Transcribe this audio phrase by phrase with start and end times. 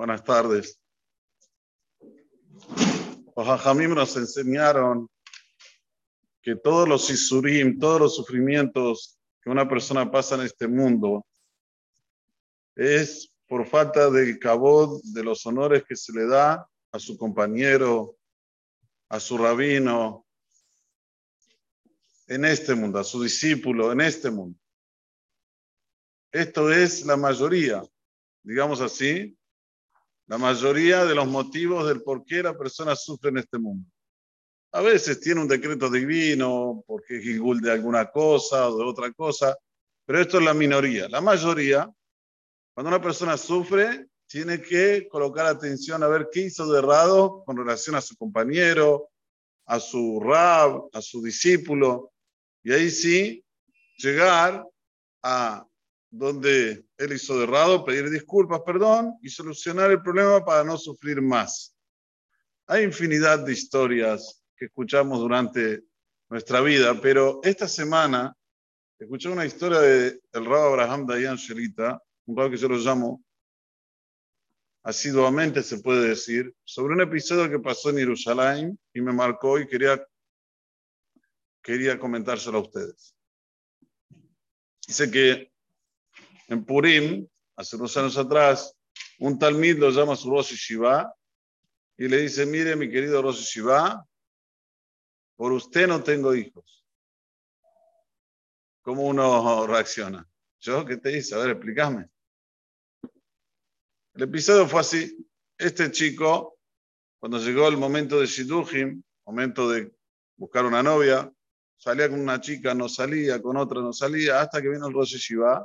[0.00, 0.80] Buenas tardes.
[3.36, 5.10] Los hajamim nos enseñaron
[6.40, 11.26] que todos los isurim, todos los sufrimientos que una persona pasa en este mundo
[12.74, 18.16] es por falta de cabod, de los honores que se le da a su compañero,
[19.10, 20.24] a su rabino,
[22.26, 24.58] en este mundo, a su discípulo, en este mundo.
[26.32, 27.82] Esto es la mayoría,
[28.42, 29.36] digamos así,
[30.30, 33.90] la mayoría de los motivos del por qué la persona sufre en este mundo.
[34.70, 39.12] A veces tiene un decreto divino porque es gigul de alguna cosa o de otra
[39.12, 39.58] cosa,
[40.06, 41.08] pero esto es la minoría.
[41.08, 41.90] La mayoría,
[42.72, 47.56] cuando una persona sufre, tiene que colocar atención a ver qué hizo de errado con
[47.56, 49.10] relación a su compañero,
[49.66, 52.12] a su rab, a su discípulo,
[52.62, 53.44] y ahí sí
[53.96, 54.64] llegar
[55.24, 55.66] a
[56.10, 61.22] donde él hizo de errado, pedir disculpas, perdón, y solucionar el problema para no sufrir
[61.22, 61.76] más.
[62.66, 65.84] Hay infinidad de historias que escuchamos durante
[66.28, 68.36] nuestra vida, pero esta semana
[68.98, 73.24] escuché una historia del de Rab Abraham Dayan Shelita, un rab que yo lo llamo
[74.82, 79.66] asiduamente, se puede decir, sobre un episodio que pasó en Jerusalén y me marcó y
[79.66, 80.02] quería,
[81.62, 83.14] quería comentárselo a ustedes.
[84.86, 85.49] Dice que
[86.50, 88.76] en Purim, hace unos años atrás,
[89.20, 91.14] un talmid lo llama su Rosh Shiva
[91.96, 94.04] y le dice, mire mi querido Rosh Shiva,
[95.36, 96.84] por usted no tengo hijos.
[98.82, 100.28] ¿Cómo uno reacciona?
[100.58, 101.36] ¿Yo qué te dice?
[101.36, 102.08] A ver, explícame.
[104.14, 105.24] El episodio fue así.
[105.56, 106.58] Este chico,
[107.20, 109.92] cuando llegó el momento de Shidujim, momento de
[110.36, 111.32] buscar una novia,
[111.76, 115.16] salía con una chica, no salía, con otra no salía, hasta que vino el Rosh
[115.16, 115.64] Shiva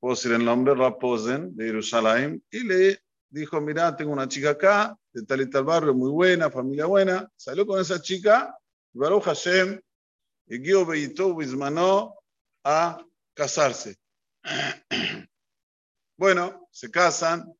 [0.00, 4.98] puedo decir el nombre, Raposen, de Jerusalén, y le dijo, mira, tengo una chica acá,
[5.12, 7.30] de tal y tal barrio, muy buena, familia buena.
[7.36, 8.56] Salió con esa chica,
[8.92, 9.80] Baruch Hashem,
[10.46, 12.16] y Beitó Bismanó
[12.64, 13.96] a casarse.
[16.16, 17.50] Bueno, se casan,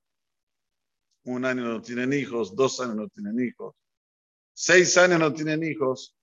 [1.24, 3.74] un año no tienen hijos, dos años no tienen hijos,
[4.52, 6.14] seis años no tienen hijos.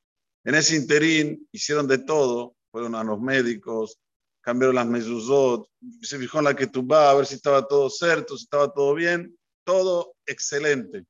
[0.44, 4.00] En ese interín hicieron de todo, fueron a los médicos,
[4.48, 5.70] cambiaron las mezuzot,
[6.02, 8.94] se fijó en la que vas a ver si estaba todo cierto, si estaba todo
[8.94, 11.04] bien, todo excelente.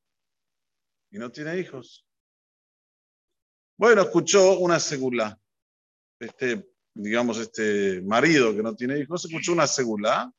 [1.12, 2.04] Y no tiene hijos.
[3.78, 5.40] Bueno, escuchó una segula.
[6.20, 10.34] Este, digamos, este marido que no tiene hijos, escuchó una segula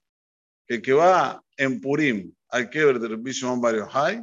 [0.66, 4.20] que, que va en Purim al Keber del Bishon Hay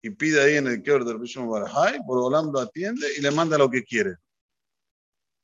[0.00, 3.58] y pide ahí en el Keber del Bishon Hay, por volando atiende y le manda
[3.58, 4.16] lo que quiere.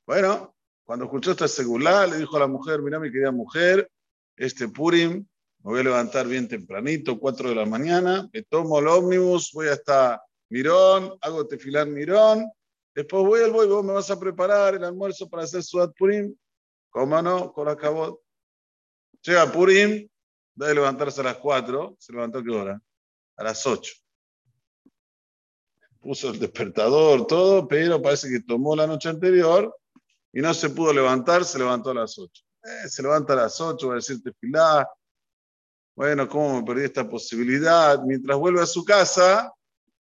[0.07, 0.54] Bueno,
[0.85, 3.91] cuando escuchó esta segula, le dijo a la mujer, mira mi querida mujer,
[4.37, 5.27] este Purim,
[5.63, 9.69] me voy a levantar bien tempranito, 4 de la mañana, me tomo el ómnibus, voy
[9.69, 12.51] hasta Mirón, hago tefilar Mirón,
[12.95, 16.35] después voy al voy, vos me vas a preparar el almuerzo para hacer Sudat Purim,
[16.91, 17.51] ¿cómo no?
[17.53, 18.23] Con acabó.
[19.23, 20.07] Llega Purim,
[20.55, 22.79] debe levantarse a las 4, se levantó qué hora?
[23.37, 23.95] A las 8.
[25.99, 29.75] Puso el despertador, todo, pero parece que tomó la noche anterior
[30.35, 32.45] y no se pudo levantar, se levantó a las 8.
[32.65, 34.89] Eh, se levanta a las 8, va a decirte filá.
[35.95, 38.03] Bueno, ¿cómo me perdí esta posibilidad?
[38.03, 39.53] Mientras vuelve a su casa,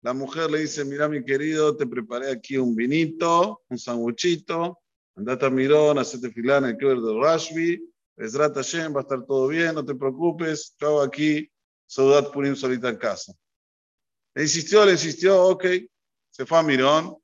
[0.01, 4.79] la mujer le dice, mira mi querido, te preparé aquí un vinito, un sanguchito,
[5.16, 9.47] andate a Mirón, hacete filá en el Keber de Rashbi, Hashem, va a estar todo
[9.47, 11.50] bien, no te preocupes, yo hago aquí
[11.88, 13.34] Saudat Purim solita en casa.
[14.35, 15.66] Le insistió, le insistió, ok,
[16.29, 17.18] se fue a Mirón,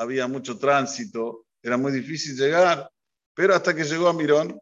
[0.00, 2.90] había mucho tránsito, era muy difícil llegar,
[3.34, 4.58] pero hasta que llegó a Mirón,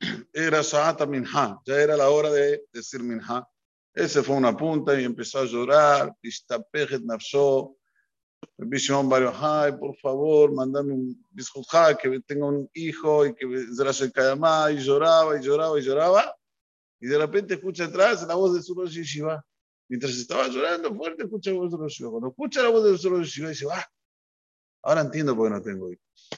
[0.34, 3.48] era Shahata Minha, ya era la hora de decir Minha.
[3.94, 6.14] Él se fue a una punta y empezó a llorar,
[7.04, 7.78] Nafsho,
[9.40, 13.46] ay, por favor, mandame un bisjujá, que tenga un hijo y que
[13.94, 16.36] se Kayamá, y lloraba y lloraba y lloraba,
[17.00, 19.42] y de repente escucha atrás la voz de su Yeshiva.
[19.88, 23.18] Mientras estaba llorando fuerte, escucha la voz de Rosh Cuando escucha la voz de su
[23.18, 23.86] Yeshiva, dice, va,
[24.84, 26.28] Ahora entiendo por qué no tengo hijos.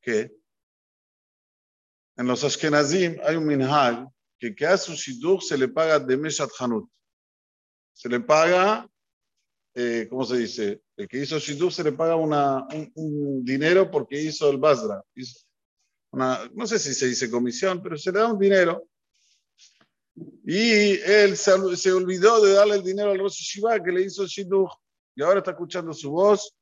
[0.00, 0.34] Que
[2.16, 6.16] en los Ashkenazim hay un minhag que que a su shidduch se le paga de
[6.16, 6.88] Meshat Hanut.
[7.92, 8.88] Se le paga,
[9.74, 10.82] eh, ¿cómo se dice?
[10.96, 15.02] El que hizo shidduch se le paga una, un, dinero porque hizo el Basra.
[16.12, 18.88] una, no sé si se dice comisión, pero se le da un dinero.
[20.46, 24.26] Y él se, se olvidó de darle el dinero al Rosh Shiva que le hizo
[24.26, 24.72] shidduch.
[25.14, 26.55] Y ahora está escuchando su voz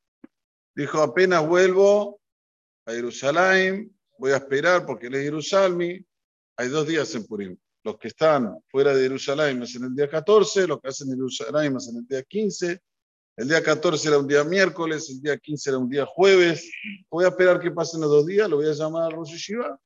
[0.75, 2.19] Dijo, apenas vuelvo
[2.85, 6.05] a Jerusalén, voy a esperar porque él es Jerusalén,
[6.57, 7.57] hay dos días en Purim.
[7.83, 11.75] los que están fuera de Jerusalén es en el día 14, los que hacen Jerusalén
[11.77, 12.81] es en el día 15.
[13.37, 16.71] El día 14 era un día miércoles, el día 15 era un día jueves.
[17.09, 19.79] Voy a esperar que pasen los dos días, lo voy a llamar a Rosh Yeshiva.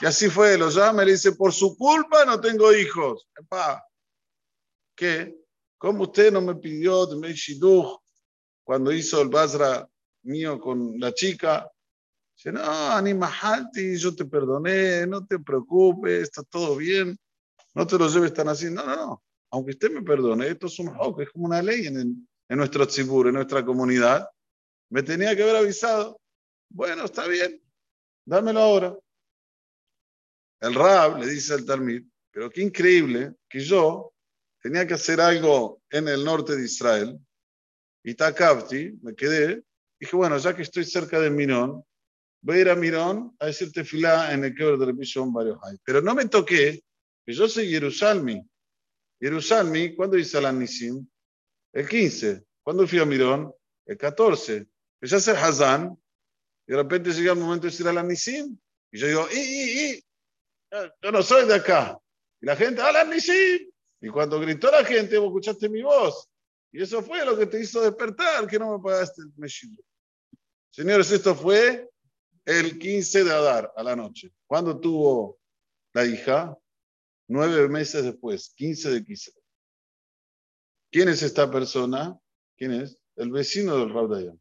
[0.00, 3.26] Y así fue, lo llama y le dice, por su culpa no tengo hijos.
[4.94, 5.36] ¿Qué?
[5.78, 7.98] ¿Cómo usted no me pidió de Meishiduch
[8.62, 9.89] cuando hizo el Basra
[10.22, 11.70] mío con la chica?
[12.36, 17.18] Dice, no, Anima Halti, yo te perdoné, no te preocupes, está todo bien,
[17.74, 18.70] no te lo lleves tan así.
[18.70, 19.22] No, no, no.
[19.52, 22.86] Aunque usted me perdone, esto es un hok, es como una ley en, en nuestro
[22.86, 24.28] tzibur, en nuestra comunidad.
[24.90, 26.20] Me tenía que haber avisado.
[26.68, 27.60] Bueno, está bien,
[28.24, 28.96] dámelo ahora.
[30.60, 34.12] El Rab le dice al Talmid, pero qué increíble que yo
[34.60, 37.18] tenía que hacer algo en el norte de Israel,
[38.02, 39.62] y Takavti, me quedé,
[40.00, 41.84] dije, bueno, ya que estoy cerca de Mirón,
[42.42, 45.80] voy a ir a Mirón a decirte fila en el quebro de Repisión varios años.
[45.84, 46.82] Pero no me toqué,
[47.24, 48.42] que yo soy Jerusalmi.
[49.20, 51.06] Jerusalmi, ¿cuándo hice la Nisim?
[51.72, 52.42] El 15.
[52.62, 53.52] ¿Cuándo fui a Mirón?
[53.84, 54.66] El 14.
[54.94, 55.96] Empecé a hacer Hazán,
[56.66, 58.58] y de repente llega el momento de decir a la Nisim,
[58.92, 60.04] y yo digo, ¡y, y, y!
[61.02, 61.98] Yo no soy de acá.
[62.40, 63.70] Y la gente, ¡a la Nisim!
[64.00, 66.28] Y cuando gritó la gente, vos escuchaste mi voz.
[66.72, 69.82] Y eso fue lo que te hizo despertar, que no me pagaste el meshillo.
[70.70, 71.90] Señores, esto fue
[72.44, 74.32] el 15 de Adar, a la noche.
[74.46, 75.40] ¿Cuándo tuvo
[75.92, 76.56] la hija?
[77.28, 79.36] Nueve meses después, 15 de Kislev.
[80.90, 82.18] ¿Quién es esta persona?
[82.56, 83.00] ¿Quién es?
[83.16, 84.40] El vecino del Rabdayan.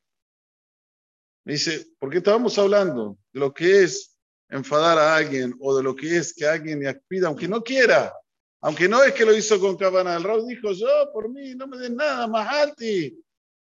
[1.46, 4.16] Me dice, porque estábamos hablando de lo que es
[4.50, 8.14] enfadar a alguien o de lo que es que alguien le pida, aunque no quiera.
[8.62, 11.66] Aunque no es que lo hizo con cabana, el Raúl dijo, yo por mí no
[11.66, 13.18] me den nada más alti.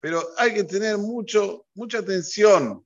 [0.02, 2.84] Pero hay que tener mucho, mucha atención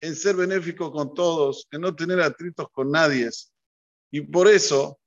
[0.00, 3.28] en ser benéfico con todos, en no tener atritos con nadie.
[4.12, 5.00] Y por eso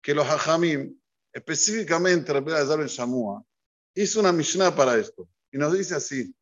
[0.00, 0.98] que los hajamim,
[1.30, 3.44] específicamente Rabbi Azar en Shamua,
[3.94, 5.28] hizo una Mishnah para esto.
[5.50, 6.34] Y nos dice así,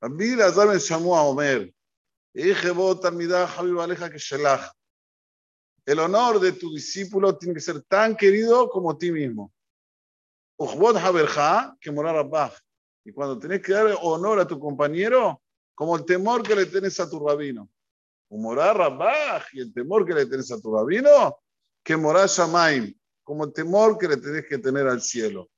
[0.00, 1.70] Rabbi Azar en Shamua Omer,
[5.84, 9.52] el honor de tu discípulo tiene que ser tan querido como ti mismo.
[11.78, 12.16] que morar
[13.06, 15.40] Y cuando tenés que dar honor a tu compañero,
[15.76, 17.70] como el temor que le tenés a tu rabino.
[18.30, 18.76] Morar
[19.52, 21.38] y el temor que le tenés a tu rabino,
[21.84, 22.92] que morar Shamaim,
[23.22, 25.48] como el temor que le tenés que tener al cielo.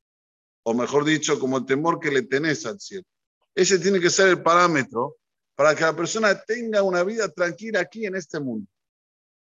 [0.63, 3.07] O mejor dicho, como el temor que le tenés al cielo.
[3.55, 5.17] Ese tiene que ser el parámetro
[5.55, 8.71] para que la persona tenga una vida tranquila aquí en este mundo.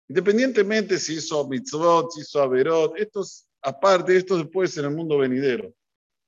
[0.09, 5.75] Independientemente si hizo mitzvot, si hizo averot, estos, aparte, esto después en el mundo venidero.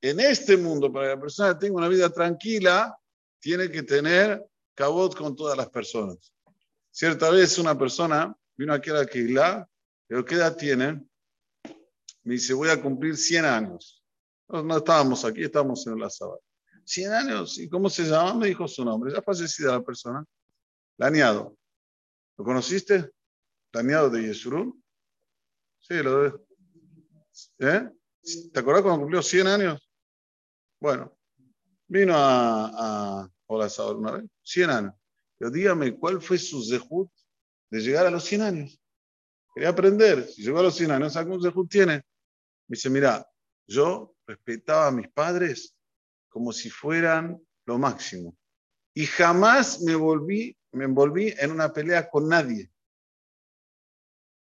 [0.04, 2.94] En este mundo, para que la persona tenga una vida tranquila,
[3.40, 6.34] tiene que tener cabot con todas las personas.
[6.90, 9.66] Cierta vez una persona vino aquí a la Keilah,
[10.06, 11.02] pero ¿qué edad tiene?
[12.22, 14.04] Me dice, voy a cumplir 100 años.
[14.46, 16.42] No, estábamos aquí, estábamos en la sábado.
[16.84, 18.34] 100 años, ¿y cómo se llama?
[18.34, 20.22] Me dijo su nombre, ya fallecida la persona.
[20.98, 21.56] Lañado.
[22.36, 23.10] ¿Lo conociste?
[23.72, 24.84] dañado de Yesurún?
[25.80, 26.32] Sí, lo de.
[27.60, 27.88] ¿Eh?
[28.52, 29.93] ¿Te acuerdas cuando cumplió 100 años?
[30.84, 31.16] Bueno,
[31.88, 34.94] vino a, a una vez, 100 años.
[35.38, 37.10] Pero dígame, ¿cuál fue su zehut
[37.70, 38.78] de llegar a los 100 años?
[39.54, 40.28] Quería aprender.
[40.28, 42.02] Si llegó a los 100 años, ¿algún zehut tiene?
[42.68, 43.26] Me dice, mira,
[43.66, 45.74] yo respetaba a mis padres
[46.28, 48.36] como si fueran lo máximo.
[48.92, 52.70] Y jamás me, volví, me envolví en una pelea con nadie.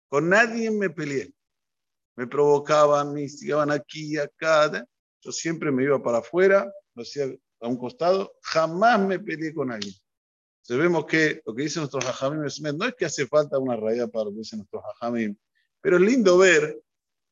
[0.07, 1.33] Con nadie me peleé.
[2.15, 4.85] Me provocaban, me instigaban aquí y acá.
[5.21, 7.25] Yo siempre me iba para afuera, lo hacía
[7.61, 8.33] a un costado.
[8.41, 9.93] Jamás me peleé con alguien.
[10.63, 12.41] Entonces vemos que lo que dicen nuestros hajamim
[12.77, 15.35] no es que hace falta una raya para lo que dicen nuestros hajamim,
[15.81, 16.79] pero es lindo ver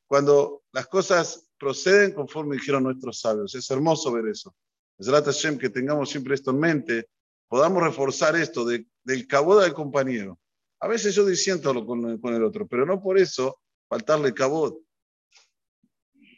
[0.08, 3.54] cuando las cosas proceden conforme dijeron nuestros sabios.
[3.54, 4.54] Es hermoso ver eso.
[4.98, 7.08] Es Hashem que tengamos siempre esto en mente,
[7.46, 10.38] podamos reforzar esto de, del cabo del compañero.
[10.80, 14.76] A veces yo disiento con, con el otro, pero no por eso faltarle cabot.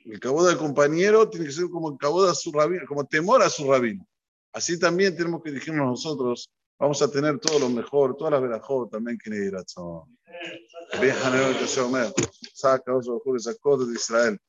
[0.04, 3.42] El cabot del compañero tiene que ser como el cabot a su rabino, como temor
[3.42, 4.06] a su rabino.
[4.52, 6.48] Así también tenemos que dirigirnos nosotros.
[6.78, 9.36] Vamos a tener todo lo mejor, todas las verajot también que que
[13.78, 14.40] de de Israel.